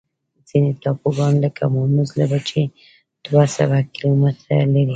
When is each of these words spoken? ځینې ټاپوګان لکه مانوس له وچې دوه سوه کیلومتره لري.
ځینې 0.49 0.71
ټاپوګان 0.81 1.33
لکه 1.45 1.63
مانوس 1.73 2.09
له 2.19 2.25
وچې 2.31 2.63
دوه 3.25 3.43
سوه 3.57 3.77
کیلومتره 3.95 4.57
لري. 4.73 4.83